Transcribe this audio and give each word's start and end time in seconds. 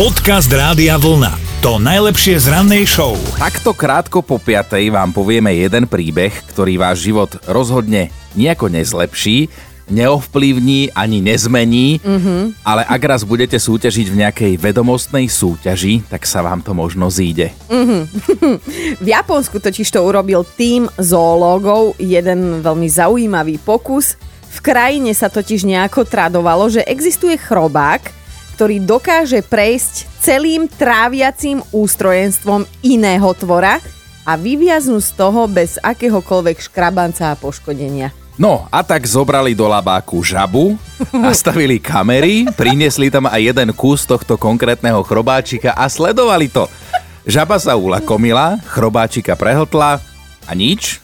Podcast 0.00 0.48
Rádia 0.48 0.96
Vlna. 0.96 1.60
To 1.60 1.76
najlepšie 1.76 2.40
z 2.40 2.48
rannej 2.48 2.88
show. 2.88 3.20
Takto 3.36 3.76
krátko 3.76 4.24
po 4.24 4.40
piatej 4.40 4.88
vám 4.88 5.12
povieme 5.12 5.52
jeden 5.52 5.84
príbeh, 5.84 6.32
ktorý 6.48 6.80
váš 6.80 7.04
život 7.04 7.28
rozhodne 7.44 8.08
nejako 8.32 8.72
nezlepší, 8.72 9.52
neovplyvní 9.92 10.96
ani 10.96 11.20
nezmení, 11.20 12.00
mm-hmm. 12.00 12.64
ale 12.64 12.88
ak 12.88 13.02
raz 13.04 13.28
budete 13.28 13.60
súťažiť 13.60 14.06
v 14.08 14.18
nejakej 14.24 14.52
vedomostnej 14.56 15.28
súťaži, 15.28 16.00
tak 16.08 16.24
sa 16.24 16.40
vám 16.40 16.64
to 16.64 16.72
možno 16.72 17.12
zíde. 17.12 17.52
Mm-hmm. 17.68 18.02
v 19.04 19.08
Japonsku 19.12 19.60
totiž 19.60 19.84
to 19.84 20.00
urobil 20.00 20.48
tým 20.56 20.88
zoológov 20.96 22.00
jeden 22.00 22.64
veľmi 22.64 22.88
zaujímavý 22.88 23.60
pokus. 23.60 24.16
V 24.48 24.64
krajine 24.64 25.12
sa 25.12 25.28
totiž 25.28 25.68
nejako 25.68 26.08
tradovalo, 26.08 26.72
že 26.72 26.88
existuje 26.88 27.36
chrobák, 27.36 28.19
ktorý 28.60 28.76
dokáže 28.84 29.40
prejsť 29.40 30.20
celým 30.20 30.68
tráviacím 30.68 31.64
ústrojenstvom 31.72 32.68
iného 32.84 33.32
tvora 33.32 33.80
a 34.28 34.36
vyviaznú 34.36 35.00
z 35.00 35.16
toho 35.16 35.48
bez 35.48 35.80
akéhokoľvek 35.80 36.68
škrabanca 36.68 37.32
a 37.32 37.40
poškodenia. 37.40 38.12
No 38.36 38.68
a 38.68 38.84
tak 38.84 39.08
zobrali 39.08 39.56
do 39.56 39.64
labáku 39.64 40.20
žabu, 40.20 40.76
nastavili 41.08 41.80
kamery, 41.88 42.52
priniesli 42.52 43.08
tam 43.08 43.32
aj 43.32 43.40
jeden 43.40 43.72
kus 43.72 44.04
tohto 44.04 44.36
konkrétneho 44.36 45.00
chrobáčika 45.08 45.72
a 45.72 45.88
sledovali 45.88 46.52
to. 46.52 46.68
Žaba 47.24 47.56
sa 47.56 47.80
ulakomila, 47.80 48.60
chrobáčika 48.68 49.40
prehltla 49.40 50.04
a 50.44 50.52
nič. 50.52 51.00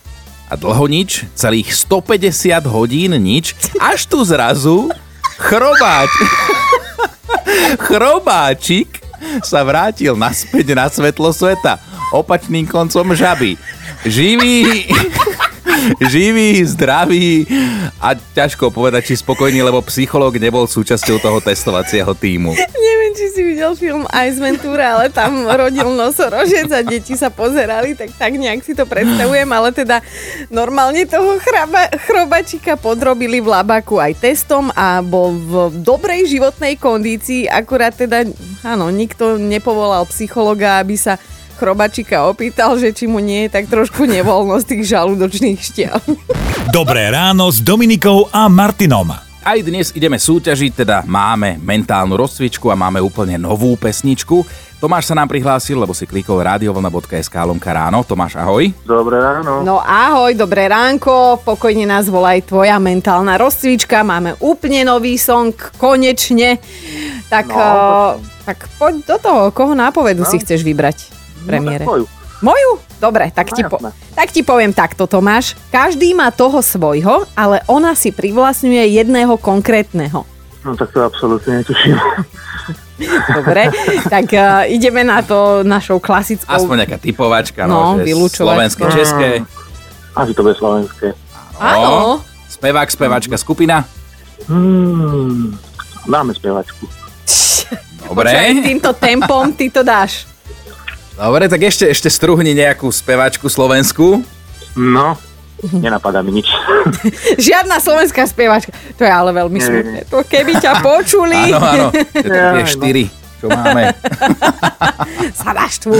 A 0.52 0.60
dlho 0.60 0.84
nič, 0.92 1.24
celých 1.32 1.72
150 1.72 2.68
hodín 2.68 3.16
nič, 3.16 3.56
až 3.80 4.04
tu 4.04 4.20
zrazu 4.28 4.92
chrobáč... 5.40 6.12
Chrobáčik 7.80 9.00
sa 9.42 9.64
vrátil 9.64 10.14
naspäť 10.14 10.76
na 10.76 10.86
svetlo 10.92 11.32
sveta 11.32 11.80
opačným 12.12 12.68
koncom 12.68 13.16
žaby. 13.16 13.56
Živý, 14.06 14.86
živý, 16.12 16.62
zdravý 16.66 17.46
a 18.02 18.14
ťažko 18.14 18.70
povedať, 18.74 19.12
či 19.12 19.14
spokojný, 19.20 19.62
lebo 19.62 19.82
psychológ 19.86 20.36
nebol 20.36 20.66
súčasťou 20.66 21.22
toho 21.22 21.38
testovacieho 21.40 22.12
týmu. 22.16 22.52
Neviem, 22.56 23.12
či 23.14 23.26
si 23.32 23.40
videl 23.42 23.72
film 23.78 24.04
Ice 24.26 24.38
Ventura, 24.42 24.98
ale 24.98 25.06
tam 25.08 25.46
rodil 25.46 25.88
nosorožec 25.94 26.68
a 26.72 26.80
deti 26.82 27.14
sa 27.14 27.30
pozerali, 27.30 27.94
tak 27.94 28.12
tak 28.16 28.34
nejak 28.34 28.62
si 28.66 28.74
to 28.74 28.84
predstavujem, 28.84 29.48
ale 29.52 29.70
teda 29.70 30.02
normálne 30.50 31.06
toho 31.06 31.38
chraba, 31.38 31.88
chrobačika 32.06 32.74
podrobili 32.74 33.38
v 33.38 33.52
labaku 33.52 34.02
aj 34.02 34.18
testom 34.18 34.68
a 34.74 35.00
bol 35.00 35.32
v 35.32 35.52
dobrej 35.82 36.26
životnej 36.30 36.74
kondícii, 36.76 37.46
akurát 37.46 37.94
teda, 37.94 38.26
áno, 38.66 38.90
nikto 38.90 39.38
nepovolal 39.38 40.04
psychologa, 40.10 40.82
aby 40.82 40.98
sa 40.98 41.20
chrobačika 41.56 42.28
opýtal, 42.28 42.76
že 42.76 42.92
či 42.92 43.08
mu 43.08 43.18
nie 43.18 43.48
je 43.48 43.56
tak 43.56 43.72
trošku 43.72 44.04
nevoľno 44.04 44.60
z 44.60 44.76
tých 44.76 44.82
žalúdočných 44.92 45.58
štiel. 45.58 45.98
Dobré 46.68 47.08
ráno 47.08 47.48
s 47.48 47.64
Dominikou 47.64 48.28
a 48.28 48.46
Martinom. 48.52 49.16
Aj 49.46 49.62
dnes 49.62 49.94
ideme 49.94 50.18
súťažiť, 50.18 50.82
teda 50.82 51.06
máme 51.06 51.62
mentálnu 51.62 52.18
rozcvičku 52.18 52.66
a 52.66 52.74
máme 52.74 52.98
úplne 52.98 53.38
novú 53.38 53.78
pesničku. 53.78 54.42
Tomáš 54.76 55.08
sa 55.08 55.16
nám 55.16 55.32
prihlásil, 55.32 55.80
lebo 55.80 55.96
si 55.96 56.04
klikol 56.04 56.44
radiovlna.sk 56.44 57.32
lomka 57.46 57.72
ráno. 57.72 58.04
Tomáš, 58.04 58.36
ahoj. 58.36 58.68
Dobré 58.84 59.16
ráno. 59.16 59.64
No 59.64 59.80
ahoj, 59.80 60.36
dobré 60.36 60.68
ránko, 60.68 61.40
pokojne 61.40 61.88
nás 61.88 62.12
volaj 62.12 62.44
tvoja 62.44 62.76
mentálna 62.76 63.40
rozcvička. 63.40 64.04
Máme 64.04 64.36
úplne 64.44 64.84
nový 64.84 65.16
song, 65.16 65.56
konečne. 65.80 66.60
Tak, 67.32 67.46
no, 67.48 67.56
uh, 67.56 68.20
tak 68.44 68.68
poď 68.76 68.94
do 69.08 69.16
toho, 69.16 69.42
koho 69.54 69.72
nápovedu 69.72 70.26
no. 70.26 70.28
si 70.28 70.36
chceš 70.42 70.60
vybrať? 70.60 71.15
Premiére? 71.46 71.84
No, 71.86 71.90
moju. 71.94 72.06
Moju? 72.42 72.70
Dobre, 73.00 73.32
tak 73.32 73.48
ti, 73.52 73.64
po, 73.64 73.80
tak 74.12 74.28
ti 74.28 74.44
poviem 74.44 74.72
takto, 74.72 75.08
Tomáš. 75.08 75.56
Každý 75.72 76.12
má 76.12 76.28
toho 76.28 76.60
svojho, 76.60 77.24
ale 77.32 77.64
ona 77.68 77.96
si 77.96 78.12
privlastňuje 78.12 79.00
jedného 79.00 79.40
konkrétneho. 79.40 80.24
No 80.64 80.70
tak 80.74 80.92
to 80.92 81.00
absolútne 81.06 81.62
netuším. 81.62 81.96
Dobre, 83.38 83.68
tak 84.08 84.26
uh, 84.32 84.64
ideme 84.66 85.04
na 85.04 85.20
to 85.20 85.60
našou 85.62 86.00
klasickou... 86.00 86.48
Aspoň 86.48 86.76
nejaká 86.84 86.98
typovačka, 86.98 87.68
no, 87.68 88.00
no 88.00 88.04
že 88.04 88.12
slovenské, 88.32 88.82
české. 88.88 89.28
Asi 90.16 90.32
to 90.32 90.40
bude 90.40 90.56
slovenské. 90.56 91.12
Áno. 91.60 92.24
Spevák, 92.48 92.88
spevačka, 92.88 93.36
skupina? 93.36 93.84
Hmm, 94.48 95.52
dáme 96.08 96.32
spevačku. 96.32 96.88
Dobre. 98.08 98.32
Počuaj, 98.32 98.64
týmto 98.64 98.90
tempom 98.96 99.52
ty 99.52 99.68
to 99.68 99.84
dáš. 99.84 100.35
Dobre, 101.16 101.48
tak 101.48 101.64
ešte, 101.64 101.88
ešte 101.88 102.12
struhni 102.12 102.52
nejakú 102.52 102.92
spevačku 102.92 103.48
slovenskú. 103.48 104.20
No, 104.76 105.16
nenapadá 105.72 106.20
mi 106.20 106.36
nič. 106.36 106.52
Žiadna 107.48 107.80
slovenská 107.80 108.28
spevačka. 108.28 108.76
To 109.00 109.02
je 109.08 109.12
ale 109.12 109.32
veľmi 109.32 109.56
smutné. 109.56 109.98
To 110.12 110.20
keby 110.20 110.60
ťa 110.60 110.84
počuli. 110.84 111.56
Áno, 111.56 111.56
áno. 111.56 111.88
Tie 112.60 112.64
štyri, 112.68 113.08
čo 113.40 113.48
máme. 113.48 113.96
Sa 115.40 115.56
naštvu. 115.56 115.96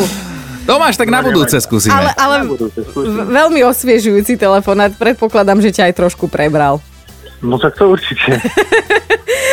Tomáš, 0.68 0.98
tak 1.00 1.08
na 1.08 1.22
budúce 1.24 1.56
skúsime. 1.62 1.94
Ale, 1.94 2.10
ale 2.18 2.36
veľmi 3.32 3.64
osviežujúci 3.64 4.36
telefonát. 4.36 4.92
Predpokladám, 4.92 5.62
že 5.64 5.70
ťa 5.72 5.88
aj 5.88 5.94
trošku 5.96 6.26
prebral. 6.28 6.82
No 7.40 7.56
tak 7.56 7.78
to 7.78 7.88
určite. 7.88 8.42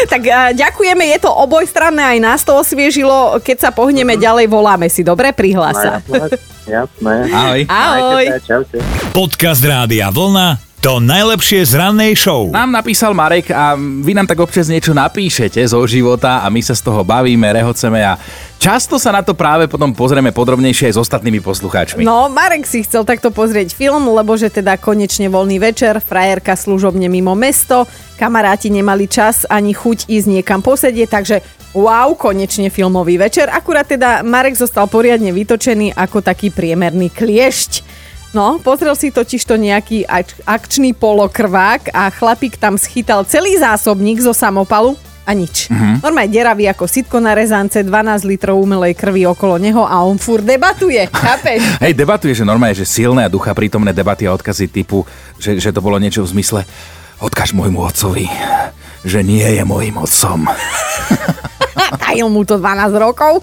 Tak 0.10 0.24
ďakujeme, 0.58 1.04
je 1.16 1.20
to 1.24 1.32
obojstranné, 1.32 2.18
aj 2.18 2.20
nás 2.20 2.42
to 2.42 2.54
osviežilo. 2.58 3.40
Keď 3.40 3.58
sa 3.58 3.70
pohneme 3.72 4.18
uh-huh. 4.18 4.26
ďalej, 4.26 4.46
voláme 4.52 4.88
si, 4.92 5.06
dobre? 5.06 5.32
Prihlása. 5.32 6.04
No, 6.10 6.28
jasné. 6.66 7.16
Ahoj. 7.32 7.62
Ahoj. 7.70 8.26
Čaute. 8.44 8.78
Podcast 9.14 9.62
Rádia 9.62 10.10
Vlna 10.10 10.73
to 10.84 11.00
najlepšie 11.00 11.64
z 11.64 11.80
rannej 11.80 12.12
show. 12.12 12.52
Nám 12.52 12.76
napísal 12.76 13.16
Marek 13.16 13.48
a 13.56 13.80
vy 13.80 14.12
nám 14.12 14.28
tak 14.28 14.36
občas 14.44 14.68
niečo 14.68 14.92
napíšete 14.92 15.64
zo 15.64 15.80
života 15.88 16.44
a 16.44 16.52
my 16.52 16.60
sa 16.60 16.76
z 16.76 16.84
toho 16.84 17.08
bavíme, 17.08 17.48
rehoceme 17.56 18.04
a 18.04 18.20
často 18.60 19.00
sa 19.00 19.16
na 19.16 19.24
to 19.24 19.32
práve 19.32 19.72
potom 19.72 19.96
pozrieme 19.96 20.36
podrobnejšie 20.36 20.92
aj 20.92 20.96
s 21.00 21.02
ostatnými 21.08 21.40
poslucháčmi. 21.40 22.04
No, 22.04 22.28
Marek 22.28 22.68
si 22.68 22.84
chcel 22.84 23.08
takto 23.08 23.32
pozrieť 23.32 23.72
film, 23.72 24.12
lebo 24.12 24.36
že 24.36 24.52
teda 24.52 24.76
konečne 24.76 25.32
voľný 25.32 25.56
večer, 25.56 26.04
frajerka 26.04 26.52
služobne 26.60 27.08
mimo 27.08 27.32
mesto, 27.32 27.88
kamaráti 28.20 28.68
nemali 28.68 29.08
čas 29.08 29.48
ani 29.48 29.72
chuť 29.72 30.12
ísť 30.12 30.28
niekam 30.28 30.60
posedieť, 30.60 31.08
takže 31.08 31.40
wow, 31.80 32.12
konečne 32.20 32.68
filmový 32.68 33.16
večer. 33.16 33.48
Akurát 33.48 33.88
teda 33.88 34.20
Marek 34.20 34.60
zostal 34.60 34.92
poriadne 34.92 35.32
vytočený 35.32 35.96
ako 35.96 36.20
taký 36.20 36.52
priemerný 36.52 37.08
kliešť. 37.08 38.03
No, 38.34 38.58
pozrel 38.58 38.98
si 38.98 39.14
totiž 39.14 39.46
to 39.46 39.62
nejaký 39.62 40.10
akčný 40.50 40.98
polokrvák 40.98 41.94
a 41.94 42.10
chlapík 42.10 42.58
tam 42.58 42.82
schytal 42.82 43.22
celý 43.30 43.62
zásobník 43.62 44.18
zo 44.26 44.34
samopalu 44.34 44.98
a 45.24 45.32
nič. 45.38 45.70
Uh-huh. 45.70 46.02
Normálne 46.02 46.34
deravý 46.34 46.66
ako 46.68 46.90
sitko 46.90 47.22
na 47.22 47.38
rezance, 47.38 47.78
12 47.78 48.26
litrov 48.26 48.58
umelej 48.58 48.98
krvi 48.98 49.30
okolo 49.30 49.62
neho 49.62 49.86
a 49.86 50.02
on 50.02 50.18
fur 50.18 50.42
debatuje, 50.42 51.06
chápeš? 51.14 51.62
Hej, 51.86 51.94
debatuje, 51.94 52.34
že 52.34 52.42
normálne, 52.42 52.74
že 52.74 52.90
silné 52.90 53.24
a 53.24 53.32
ducha 53.32 53.54
prítomné 53.54 53.94
debaty 53.94 54.26
a 54.26 54.34
odkazy 54.34 54.66
typu, 54.66 55.06
že, 55.38 55.62
že 55.62 55.70
to 55.70 55.80
bolo 55.80 56.02
niečo 56.02 56.26
v 56.26 56.34
zmysle 56.34 56.66
odkaž 57.22 57.54
môjmu 57.54 57.86
otcovi, 57.86 58.28
že 59.06 59.22
nie 59.22 59.46
je 59.46 59.64
môjim 59.64 59.96
otcom. 59.96 60.50
tajil 62.14 62.30
mu 62.30 62.46
to 62.46 62.62
12 62.62 62.94
rokov. 63.00 63.42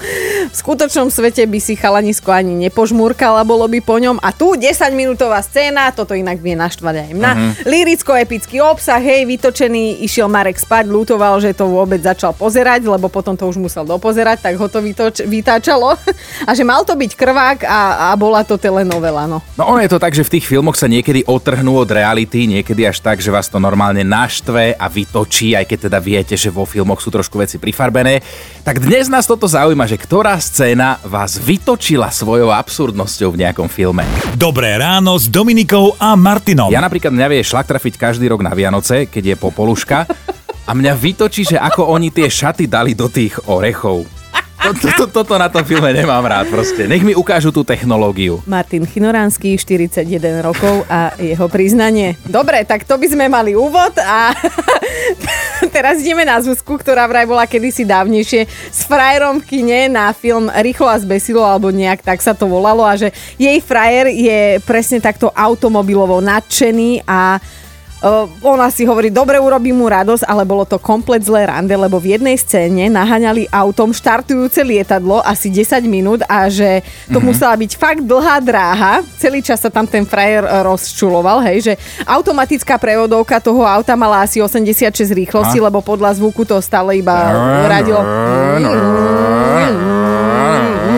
V 0.48 0.54
skutočnom 0.56 1.12
svete 1.12 1.44
by 1.44 1.60
si 1.60 1.76
chalanisko 1.76 2.32
ani 2.32 2.56
nepožmúrkala, 2.68 3.44
bolo 3.44 3.68
by 3.68 3.84
po 3.84 4.00
ňom. 4.00 4.16
A 4.24 4.32
tu 4.32 4.56
10 4.56 4.72
minútová 4.96 5.44
scéna, 5.44 5.92
toto 5.92 6.16
inak 6.16 6.40
vie 6.40 6.56
naštvať 6.56 6.94
aj 6.96 7.10
mňa. 7.12 7.32
Uh-huh. 7.36 7.52
Liricko-epický 7.68 8.64
obsah, 8.64 8.96
hej, 8.96 9.28
vytočený, 9.28 10.00
išiel 10.00 10.32
Marek 10.32 10.56
spať, 10.56 10.88
lutoval, 10.88 11.36
že 11.44 11.52
to 11.52 11.68
vôbec 11.68 12.00
začal 12.00 12.32
pozerať, 12.32 12.88
lebo 12.88 13.12
potom 13.12 13.36
to 13.36 13.44
už 13.44 13.60
musel 13.60 13.84
dopozerať, 13.84 14.48
tak 14.48 14.56
ho 14.56 14.66
to 14.72 14.80
vytoč- 14.80 15.28
vytáčalo. 15.28 16.00
A 16.48 16.56
že 16.56 16.64
mal 16.64 16.82
to 16.88 16.96
byť 16.96 17.12
krvák 17.14 17.58
a, 17.68 18.10
a 18.10 18.16
bola 18.16 18.40
to 18.42 18.56
telenovela, 18.56 19.28
no. 19.28 19.44
No 19.60 19.68
ono 19.68 19.84
je 19.84 19.92
to 19.92 20.00
tak, 20.00 20.16
že 20.16 20.24
v 20.24 20.40
tých 20.40 20.48
filmoch 20.48 20.74
sa 20.74 20.88
niekedy 20.88 21.28
otrhnú 21.28 21.76
od 21.76 21.90
reality, 21.92 22.48
niekedy 22.48 22.88
až 22.88 23.04
tak, 23.04 23.20
že 23.20 23.28
vás 23.28 23.52
to 23.52 23.60
normálne 23.60 24.00
naštve 24.00 24.74
a 24.74 24.86
vytočí, 24.88 25.52
aj 25.52 25.68
keď 25.68 25.78
teda 25.92 25.98
viete, 26.00 26.34
že 26.34 26.48
vo 26.48 26.64
filmoch 26.64 27.04
sú 27.04 27.12
trošku 27.12 27.36
veci 27.36 27.60
prifarbené. 27.60 28.24
Tak 28.64 28.80
dnes 28.80 29.12
nás 29.12 29.28
toto 29.28 29.44
zaujíma, 29.44 29.84
že 29.84 30.00
ktorá 30.00 30.39
scéna 30.40 30.96
vás 31.04 31.36
vytočila 31.36 32.08
svojou 32.08 32.50
absurdnosťou 32.50 33.36
v 33.36 33.46
nejakom 33.46 33.68
filme. 33.68 34.02
Dobré 34.34 34.74
ráno 34.80 35.14
s 35.20 35.28
Dominikou 35.28 35.94
a 36.00 36.16
Martinom. 36.16 36.72
Ja 36.72 36.80
napríklad 36.80 37.12
mňa 37.12 37.26
vie 37.28 37.44
šlak 37.44 37.68
trafiť 37.68 38.00
každý 38.00 38.26
rok 38.26 38.40
na 38.40 38.56
Vianoce, 38.56 39.06
keď 39.06 39.36
je 39.36 39.36
popoluška 39.36 40.08
a 40.66 40.70
mňa 40.72 40.92
vytočí, 40.96 41.44
že 41.44 41.60
ako 41.60 41.92
oni 41.92 42.08
tie 42.08 42.26
šaty 42.26 42.66
dali 42.66 42.96
do 42.96 43.12
tých 43.12 43.36
orechov. 43.46 44.08
To, 44.60 44.76
to, 44.76 44.88
to, 44.92 45.04
toto 45.08 45.40
na 45.40 45.48
tom 45.48 45.64
filme 45.64 45.88
nemám 45.88 46.20
rád 46.20 46.52
proste. 46.52 46.84
Nech 46.84 47.00
mi 47.00 47.16
ukážu 47.16 47.48
tú 47.48 47.64
technológiu. 47.64 48.44
Martin 48.44 48.84
Chinoránsky, 48.84 49.56
41 49.56 50.04
rokov 50.44 50.84
a 50.84 51.16
jeho 51.16 51.48
priznanie. 51.48 52.20
Dobre, 52.28 52.68
tak 52.68 52.84
to 52.84 53.00
by 53.00 53.08
sme 53.08 53.32
mali 53.32 53.56
úvod 53.56 53.96
a 53.96 54.36
Teraz 55.74 56.00
ideme 56.00 56.24
na 56.24 56.40
Zuzku, 56.40 56.78
ktorá 56.78 57.06
vraj 57.06 57.26
bola 57.26 57.46
kedysi 57.46 57.84
dávnejšie 57.86 58.46
s 58.48 58.80
frajerom 58.86 59.42
v 59.42 59.46
kine 59.46 59.80
na 59.90 60.12
film 60.14 60.48
Rýchlo 60.50 60.88
a 60.88 61.00
zbesilo, 61.00 61.42
alebo 61.44 61.70
nejak 61.70 62.02
tak 62.04 62.20
sa 62.22 62.34
to 62.36 62.46
volalo 62.46 62.84
a 62.86 62.96
že 62.96 63.12
jej 63.36 63.58
frajer 63.62 64.12
je 64.12 64.40
presne 64.64 64.98
takto 65.02 65.30
automobilovo 65.32 66.18
nadšený 66.22 67.04
a 67.06 67.38
Uh, 68.00 68.24
ona 68.40 68.72
si 68.72 68.88
hovorí, 68.88 69.12
dobre 69.12 69.36
urobí 69.36 69.76
mu 69.76 69.84
radosť, 69.84 70.24
ale 70.24 70.48
bolo 70.48 70.64
to 70.64 70.80
komplet 70.80 71.20
zlé 71.20 71.44
rande, 71.44 71.76
lebo 71.76 72.00
v 72.00 72.16
jednej 72.16 72.32
scéne 72.40 72.88
naháňali 72.88 73.52
autom 73.52 73.92
štartujúce 73.92 74.64
lietadlo 74.64 75.20
asi 75.20 75.52
10 75.52 75.84
minút 75.84 76.24
a 76.24 76.48
že 76.48 76.80
to 77.12 77.20
mm-hmm. 77.20 77.28
musela 77.28 77.52
byť 77.60 77.72
fakt 77.76 78.00
dlhá 78.00 78.40
dráha. 78.40 79.04
Celý 79.20 79.44
čas 79.44 79.60
sa 79.60 79.68
tam 79.68 79.84
ten 79.84 80.08
frajer 80.08 80.48
e, 80.48 80.50
rozčuloval, 80.64 81.44
hej, 81.52 81.58
že 81.60 81.72
automatická 82.08 82.80
prevodovka 82.80 83.36
toho 83.36 83.68
auta 83.68 83.92
mala 84.00 84.24
asi 84.24 84.40
86 84.40 84.96
rýchlosti, 85.12 85.60
a? 85.60 85.68
lebo 85.68 85.84
podľa 85.84 86.16
zvuku 86.16 86.48
to 86.48 86.56
stále 86.64 86.96
iba 86.96 87.36
radilo 87.68 88.00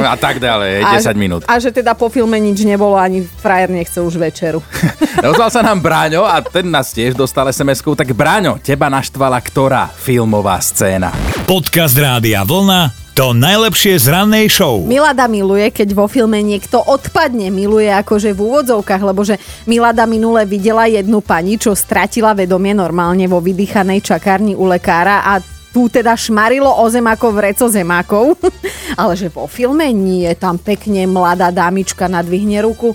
a 0.14 0.16
tak 0.18 0.42
ďalej, 0.42 0.86
10 1.02 1.06
a, 1.06 1.12
minút. 1.14 1.40
A 1.46 1.58
že 1.62 1.70
teda 1.70 1.94
po 1.94 2.10
filme 2.12 2.36
nič 2.38 2.62
nebolo, 2.66 2.98
ani 2.98 3.22
frajer 3.22 3.70
nechce 3.70 3.98
už 4.02 4.18
večeru. 4.18 4.60
Ozval 5.30 5.50
sa 5.50 5.62
nám 5.62 5.80
Bráňo 5.80 6.26
a 6.26 6.42
ten 6.42 6.68
nás 6.68 6.90
tiež 6.90 7.14
dostal 7.14 7.48
sms 7.50 7.82
Tak 7.82 8.10
Bráňo, 8.12 8.58
teba 8.58 8.90
naštvala 8.90 9.38
ktorá 9.38 9.88
filmová 9.88 10.58
scéna? 10.58 11.14
Podcast 11.46 11.94
Rádia 11.98 12.42
Vlna 12.46 13.02
to 13.12 13.36
najlepšie 13.36 14.00
z 14.00 14.08
rannej 14.08 14.48
show. 14.48 14.88
Milada 14.88 15.28
miluje, 15.28 15.68
keď 15.68 15.92
vo 15.92 16.08
filme 16.08 16.40
niekto 16.40 16.80
odpadne. 16.80 17.52
Miluje 17.52 17.92
akože 17.92 18.32
v 18.32 18.40
úvodzovkách, 18.40 19.02
lebo 19.04 19.20
že 19.20 19.36
Milada 19.68 20.08
minule 20.08 20.48
videla 20.48 20.88
jednu 20.88 21.20
pani, 21.20 21.60
čo 21.60 21.76
stratila 21.76 22.32
vedomie 22.32 22.72
normálne 22.72 23.28
vo 23.28 23.44
vydýchanej 23.44 24.00
čakárni 24.00 24.56
u 24.56 24.64
lekára 24.64 25.28
a 25.28 25.44
tu 25.72 25.88
teda 25.88 26.12
šmarilo 26.12 26.68
o 26.68 26.84
zem 26.92 27.08
ako 27.08 27.32
vreco 27.32 27.66
zemákov, 27.66 28.36
ale 29.00 29.16
že 29.16 29.32
vo 29.32 29.48
filme 29.48 29.88
nie, 29.90 30.28
tam 30.36 30.60
pekne 30.60 31.08
mladá 31.08 31.48
dámička 31.48 32.06
nadvihne 32.06 32.60
ruku, 32.60 32.92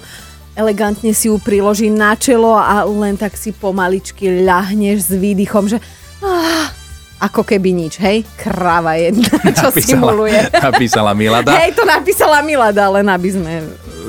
elegantne 0.54 1.12
si 1.12 1.30
ju 1.30 1.42
priloží 1.42 1.90
na 1.90 2.14
čelo 2.14 2.54
a 2.54 2.86
len 2.86 3.18
tak 3.18 3.34
si 3.34 3.50
pomaličky 3.50 4.46
ľahneš 4.46 5.10
s 5.10 5.12
výdychom, 5.18 5.66
že 5.70 5.78
ah, 6.22 6.70
ako 7.18 7.42
keby 7.42 7.74
nič, 7.74 7.98
hej? 7.98 8.22
Krava 8.38 8.94
jedna, 8.94 9.26
čo 9.58 9.74
napísala, 9.74 9.82
simuluje. 9.82 10.40
Napísala 10.70 11.12
Milada. 11.18 11.52
Hej, 11.58 11.74
to 11.74 11.84
napísala 11.86 12.46
Milada, 12.46 12.86
len 12.94 13.10
aby 13.10 13.30
sme... 13.34 13.52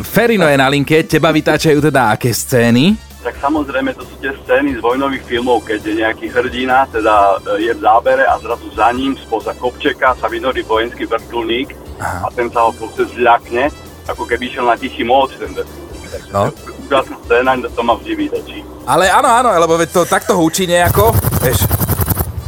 Ferino 0.05 0.45
je 0.45 0.57
na 0.61 0.69
linke, 0.69 1.09
teba 1.09 1.33
vytáčajú 1.33 1.81
teda 1.81 2.15
aké 2.15 2.31
scény? 2.31 3.08
Tak 3.29 3.45
samozrejme 3.45 3.93
to 3.93 4.09
sú 4.09 4.17
tie 4.25 4.33
scény 4.41 4.73
z 4.73 4.81
vojnových 4.81 5.21
filmov, 5.29 5.61
keď 5.61 5.85
je 5.85 6.01
nejaký 6.01 6.33
hrdina, 6.33 6.89
teda 6.89 7.37
e, 7.61 7.69
je 7.69 7.73
v 7.77 7.81
zábere 7.85 8.25
a 8.25 8.41
zrazu 8.41 8.73
za 8.73 8.89
ním 8.97 9.21
spoza 9.21 9.53
kopčeka 9.53 10.17
sa 10.17 10.33
vynorí 10.33 10.65
vojenský 10.65 11.05
vrtulník 11.05 11.77
a 12.01 12.33
ten 12.33 12.49
sa 12.49 12.65
ho 12.65 12.73
proste 12.73 13.05
zľakne, 13.21 13.69
ako 14.09 14.25
keby 14.25 14.49
išiel 14.49 14.65
na 14.65 14.81
tichý 14.81 15.05
moc 15.05 15.29
ten 15.37 15.53
vrtulník. 15.53 16.09
no. 16.33 16.49
úžasná 16.89 17.17
scéna, 17.29 17.53
to 17.69 17.83
ma 17.85 18.01
vždy 18.01 18.13
vydačí. 18.17 18.65
Ale 18.89 19.13
áno, 19.13 19.29
áno, 19.29 19.53
lebo 19.53 19.77
veď 19.77 19.89
to 19.93 20.03
takto 20.09 20.33
húči 20.33 20.65
nejako, 20.65 21.13
vieš, 21.45 21.69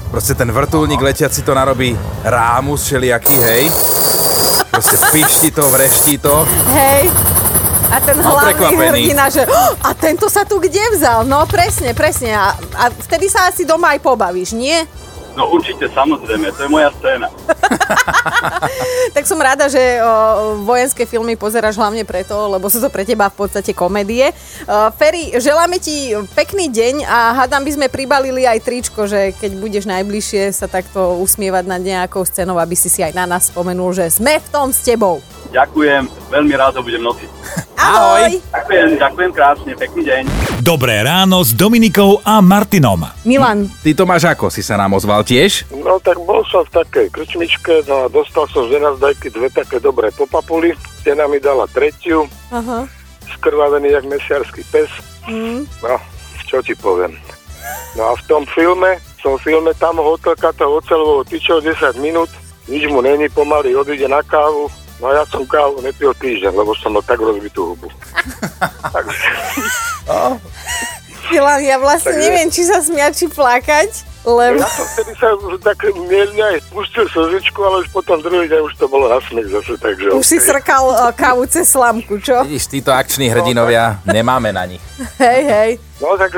proste 0.09 0.33
ten 0.33 0.49
vrtulník 0.49 1.05
letiaci 1.05 1.45
to 1.45 1.53
narobí 1.53 1.93
rámus 2.25 2.89
všelijaký, 2.89 3.37
hej. 3.37 3.69
Proste 4.73 4.97
pišti 5.13 5.53
to, 5.53 5.69
vreští 5.69 6.17
to. 6.25 6.41
Hej. 6.73 7.13
A 7.91 7.99
ten 7.99 8.15
hlavný 8.23 8.71
hrdina, 8.79 9.27
že 9.35 9.43
oh, 9.51 9.75
a 9.83 9.91
tento 9.99 10.31
sa 10.31 10.47
tu 10.47 10.63
kde 10.63 10.95
vzal? 10.95 11.27
No 11.27 11.43
presne, 11.51 11.91
presne. 11.91 12.31
A, 12.39 12.55
a 12.55 12.85
vtedy 12.87 13.27
sa 13.27 13.51
asi 13.51 13.67
doma 13.67 13.99
aj 13.99 14.01
pobavíš, 14.07 14.55
nie? 14.55 14.79
No 15.35 15.51
určite, 15.51 15.87
samozrejme, 15.91 16.51
to 16.55 16.67
je 16.67 16.71
moja 16.71 16.91
scéna. 16.99 17.31
tak 19.15 19.25
som 19.27 19.39
rada, 19.39 19.71
že 19.71 19.79
o, 20.03 20.59
vojenské 20.67 21.07
filmy 21.07 21.39
pozeráš 21.39 21.79
hlavne 21.79 22.03
preto, 22.03 22.35
lebo 22.51 22.67
sú 22.67 22.83
to 22.83 22.91
pre 22.91 23.07
teba 23.07 23.31
v 23.31 23.47
podstate 23.47 23.71
komédie. 23.71 24.31
O, 24.31 24.91
Ferry, 24.95 25.35
želáme 25.39 25.79
ti 25.79 26.15
pekný 26.35 26.71
deň 26.71 27.07
a 27.07 27.19
hádam 27.43 27.63
by 27.63 27.73
sme 27.75 27.87
pribalili 27.87 28.43
aj 28.43 28.59
tričko, 28.63 29.07
že 29.07 29.35
keď 29.39 29.51
budeš 29.59 29.85
najbližšie 29.87 30.51
sa 30.51 30.67
takto 30.67 31.19
usmievať 31.23 31.65
nad 31.67 31.83
nejakou 31.83 32.27
scénou, 32.27 32.59
aby 32.59 32.75
si 32.75 32.91
si 32.91 33.03
aj 33.03 33.15
na 33.15 33.27
nás 33.27 33.51
spomenul, 33.51 33.95
že 33.95 34.11
sme 34.11 34.39
v 34.39 34.49
tom 34.51 34.75
s 34.75 34.83
tebou. 34.83 35.23
Ďakujem, 35.51 36.11
veľmi 36.31 36.55
rád 36.59 36.79
ho 36.79 36.83
budem 36.83 37.03
nosiť. 37.03 37.31
Ahoj. 37.81 38.37
Ďakujem, 38.53 38.89
ďakujem 39.01 39.33
krásne, 39.33 39.73
pekný 39.73 40.03
deň. 40.05 40.23
Dobré 40.61 41.01
ráno 41.01 41.41
s 41.41 41.57
Dominikou 41.57 42.21
a 42.21 42.45
Martinom. 42.45 43.09
Milan. 43.25 43.73
Ty 43.81 43.97
to 43.97 44.05
máš 44.05 44.29
ako? 44.29 44.53
Si 44.53 44.61
sa 44.61 44.77
nám 44.77 44.93
ozval 44.93 45.25
tiež? 45.25 45.65
No 45.73 45.97
tak 45.97 46.21
bol 46.21 46.45
som 46.53 46.61
v 46.69 46.77
takej 46.77 47.09
krčmičke, 47.09 47.89
no 47.89 48.05
a 48.05 48.13
dostal 48.13 48.45
som 48.53 48.69
z 48.69 48.77
dajky 49.01 49.33
dve 49.33 49.49
také 49.49 49.81
dobré 49.81 50.13
popapuly. 50.13 50.77
Stena 51.01 51.25
mi 51.25 51.41
dala 51.41 51.65
tretiu. 51.73 52.29
Aha. 52.53 52.85
Skrvavený 53.41 53.97
jak 53.97 54.05
mesiarský 54.05 54.61
pes. 54.69 54.93
Mm. 55.25 55.65
No, 55.81 55.97
čo 56.45 56.61
ti 56.61 56.77
poviem. 56.77 57.17
No 57.97 58.13
a 58.13 58.21
v 58.21 58.23
tom 58.29 58.45
filme, 58.53 59.01
v 59.01 59.21
tom 59.25 59.41
filme 59.41 59.73
tam 59.81 59.97
hotelka 60.05 60.53
to 60.53 60.69
ocelovo 60.69 61.25
tyčo 61.25 61.65
10 61.65 61.97
minút, 61.97 62.29
nič 62.69 62.85
mu 62.93 63.01
není, 63.01 63.33
pomaly 63.33 63.73
odíde 63.73 64.05
na 64.05 64.21
kávu, 64.21 64.69
No 65.01 65.09
ja 65.09 65.25
som 65.25 65.49
kávu 65.49 65.81
nepil 65.81 66.13
týždeň, 66.21 66.53
lebo 66.53 66.77
som 66.77 66.93
mal 66.93 67.01
tak 67.09 67.25
rozbitú 67.25 67.73
hubu. 67.73 67.89
Milan, 71.31 71.63
ja 71.63 71.79
vlastne 71.79 72.13
Takže... 72.13 72.25
neviem, 72.27 72.49
či 72.53 72.63
sa 72.69 72.83
smiať, 72.85 73.13
či 73.17 73.27
plakať. 73.33 74.11
Lebo... 74.21 74.61
Ja 74.61 74.69
som 74.69 74.85
vtedy 74.85 75.17
sa 75.17 75.33
tak 75.65 75.81
mierne 75.97 76.45
aj 76.45 76.61
pustil 76.69 77.09
slzičku, 77.09 77.57
ale 77.65 77.81
už 77.81 77.89
potom 77.89 78.21
druhý 78.21 78.53
deň 78.53 78.69
už 78.69 78.77
to 78.77 78.85
bolo 78.85 79.09
nasmiech 79.09 79.49
zase, 79.49 79.81
takže... 79.81 80.13
Už 80.13 80.21
okay. 80.21 80.29
si 80.29 80.37
srkal 80.37 80.85
uh, 80.93 81.09
kávu 81.17 81.49
cez 81.49 81.65
slamku, 81.65 82.21
čo? 82.21 82.45
Vidíš, 82.45 82.69
títo 82.69 82.93
akční 82.93 83.33
hrdinovia, 83.33 84.05
no, 84.05 84.13
nemáme 84.13 84.53
na 84.53 84.69
nich. 84.69 84.83
Hej, 85.17 85.41
hej. 85.49 85.71
No 86.05 86.21
tak 86.21 86.37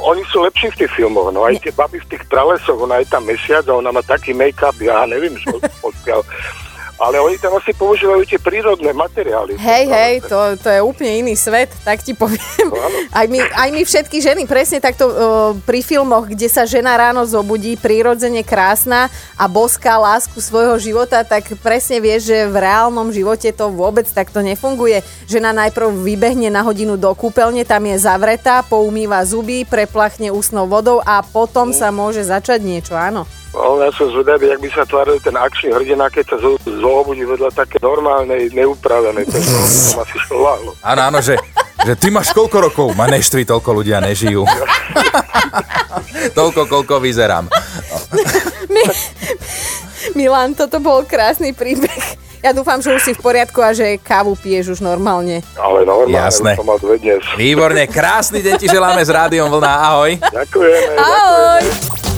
oni 0.00 0.24
sú 0.32 0.40
lepší 0.40 0.72
v 0.72 0.78
tých 0.84 0.92
filmoch, 0.96 1.28
no 1.28 1.44
aj 1.44 1.60
tie 1.60 1.72
baby 1.76 2.00
v 2.00 2.16
tých 2.16 2.24
pralesoch, 2.32 2.80
ona 2.80 3.04
je 3.04 3.12
tam 3.12 3.28
mesiac 3.28 3.64
a 3.68 3.76
ona 3.76 3.92
má 3.92 4.00
taký 4.00 4.32
make-up, 4.32 4.76
ja 4.80 5.04
neviem, 5.04 5.36
čo 5.36 5.60
odkiaľ 5.84 6.24
ale 7.00 7.16
oni 7.16 7.40
tam 7.40 7.56
asi 7.56 7.72
používajú 7.72 8.28
tie 8.28 8.36
prírodné 8.36 8.92
materiály. 8.92 9.56
Hej, 9.56 9.84
hej, 9.88 10.14
to, 10.28 10.36
to 10.60 10.68
je 10.68 10.80
úplne 10.84 11.24
iný 11.24 11.32
svet, 11.32 11.72
tak 11.80 12.04
ti 12.04 12.12
poviem. 12.12 12.68
No, 12.68 12.76
aj, 13.16 13.26
my, 13.26 13.40
aj 13.40 13.68
my 13.72 13.82
všetky 13.88 14.20
ženy, 14.20 14.44
presne 14.44 14.84
takto 14.84 15.08
uh, 15.08 15.16
pri 15.64 15.80
filmoch, 15.80 16.28
kde 16.28 16.44
sa 16.52 16.68
žena 16.68 17.00
ráno 17.00 17.24
zobudí, 17.24 17.80
prírodzene 17.80 18.44
krásna 18.44 19.08
a 19.40 19.48
boská 19.48 19.96
lásku 19.96 20.36
svojho 20.36 20.76
života, 20.76 21.24
tak 21.24 21.48
presne 21.64 22.04
vieš, 22.04 22.28
že 22.28 22.52
v 22.52 22.60
reálnom 22.60 23.08
živote 23.08 23.48
to 23.56 23.72
vôbec 23.72 24.04
takto 24.04 24.44
nefunguje. 24.44 25.00
Žena 25.24 25.56
najprv 25.56 25.88
vybehne 26.04 26.52
na 26.52 26.60
hodinu 26.60 27.00
do 27.00 27.08
kúpeľne, 27.16 27.64
tam 27.64 27.88
je 27.88 27.96
zavretá, 27.96 28.60
poumýva 28.60 29.24
zuby, 29.24 29.64
preplachne 29.64 30.28
ústnou 30.28 30.68
vodou 30.68 31.00
a 31.00 31.24
potom 31.24 31.72
sa 31.72 31.88
môže 31.88 32.28
začať 32.28 32.60
niečo, 32.60 32.92
áno. 32.92 33.24
No, 33.50 33.82
ja 33.82 33.90
som 33.90 34.06
zvedavý, 34.14 34.46
jak 34.46 34.62
by 34.62 34.70
sa 34.70 34.86
tváril 34.86 35.18
ten 35.18 35.34
akčný 35.34 35.74
hrdina, 35.74 36.06
keď 36.06 36.24
sa 36.34 36.36
zohobudí 36.62 37.26
vedľa 37.26 37.50
také 37.50 37.82
normálnej, 37.82 38.46
neupravenej. 38.54 39.26
To 39.26 39.38
som 39.42 40.06
asi 40.06 40.16
šláhlo. 40.30 40.78
Áno, 40.86 41.00
áno, 41.02 41.18
že, 41.18 41.34
že 41.82 41.98
ty 41.98 42.14
máš 42.14 42.30
koľko 42.30 42.70
rokov? 42.70 42.86
Ma 42.94 43.10
neštví, 43.10 43.42
toľko 43.42 43.82
ľudia 43.82 43.98
nežijú. 43.98 44.46
toľko, 46.38 46.70
koľko 46.70 47.02
vyzerám. 47.02 47.50
My, 48.70 48.82
Milan, 50.14 50.54
toto 50.54 50.78
bol 50.78 51.02
krásny 51.02 51.50
príbeh. 51.50 52.22
Ja 52.40 52.56
dúfam, 52.56 52.80
že 52.80 52.94
už 52.96 53.02
si 53.04 53.12
v 53.12 53.20
poriadku 53.20 53.60
a 53.60 53.76
že 53.76 54.00
kávu 54.00 54.32
piješ 54.32 54.78
už 54.78 54.80
normálne. 54.80 55.44
Ale 55.60 55.84
normálne, 55.84 56.16
Jasné. 56.16 56.56
som 56.56 56.64
mal 56.64 56.80
dve 56.80 56.96
dnes. 56.96 57.20
Výborne, 57.36 57.84
krásny 57.84 58.40
deň 58.40 58.54
ti 58.56 58.64
želáme 58.70 59.02
s 59.04 59.10
Rádiom 59.12 59.52
Vlna. 59.52 59.72
Ahoj. 59.92 60.16
Ďakujeme. 60.16 60.94
Ahoj. 60.96 61.60
Ďakujeme. 61.66 62.09